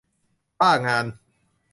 [0.59, 1.05] บ้างาน?